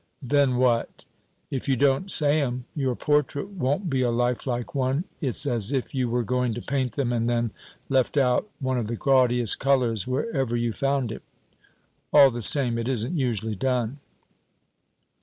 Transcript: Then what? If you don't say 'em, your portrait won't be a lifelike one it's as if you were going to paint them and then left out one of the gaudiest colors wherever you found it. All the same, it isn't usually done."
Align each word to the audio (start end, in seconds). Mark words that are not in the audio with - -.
Then 0.23 0.55
what? 0.57 1.05
If 1.51 1.69
you 1.69 1.77
don't 1.77 2.11
say 2.11 2.41
'em, 2.41 2.65
your 2.75 2.95
portrait 2.95 3.49
won't 3.49 3.87
be 3.87 4.01
a 4.01 4.09
lifelike 4.09 4.73
one 4.73 5.03
it's 5.19 5.45
as 5.45 5.71
if 5.71 5.93
you 5.93 6.09
were 6.09 6.23
going 6.23 6.55
to 6.55 6.61
paint 6.63 6.93
them 6.93 7.13
and 7.13 7.29
then 7.29 7.51
left 7.87 8.17
out 8.17 8.49
one 8.59 8.79
of 8.79 8.87
the 8.87 8.95
gaudiest 8.95 9.59
colors 9.59 10.07
wherever 10.07 10.55
you 10.55 10.73
found 10.73 11.11
it. 11.11 11.21
All 12.11 12.31
the 12.31 12.41
same, 12.41 12.79
it 12.79 12.87
isn't 12.87 13.15
usually 13.15 13.53
done." 13.55 13.99